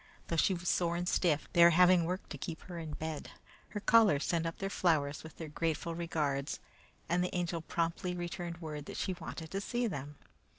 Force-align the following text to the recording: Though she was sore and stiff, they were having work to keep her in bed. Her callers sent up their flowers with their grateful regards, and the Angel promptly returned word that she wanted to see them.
Though 0.29 0.35
she 0.35 0.55
was 0.55 0.67
sore 0.67 0.95
and 0.95 1.07
stiff, 1.07 1.47
they 1.53 1.63
were 1.63 1.69
having 1.69 2.05
work 2.05 2.27
to 2.29 2.37
keep 2.39 2.61
her 2.61 2.79
in 2.79 2.93
bed. 2.93 3.29
Her 3.69 3.79
callers 3.79 4.25
sent 4.25 4.47
up 4.47 4.57
their 4.57 4.67
flowers 4.71 5.21
with 5.21 5.37
their 5.37 5.47
grateful 5.47 5.93
regards, 5.93 6.59
and 7.07 7.23
the 7.23 7.35
Angel 7.35 7.61
promptly 7.61 8.15
returned 8.15 8.57
word 8.61 8.87
that 8.87 8.97
she 8.97 9.13
wanted 9.13 9.51
to 9.51 9.61
see 9.61 9.85
them. 9.85 10.15